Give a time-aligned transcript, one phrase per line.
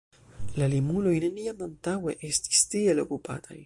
[0.61, 3.59] La Limuloj neniam antaŭe estis tiel okupataj.